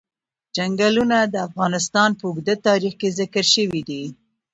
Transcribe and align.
چنګلونه 0.55 1.17
د 1.33 1.35
افغانستان 1.47 2.09
په 2.19 2.23
اوږده 2.29 2.55
تاریخ 2.67 2.93
کې 3.01 3.09
ذکر 3.19 3.45
شوی 3.53 3.81
دی. 3.89 4.03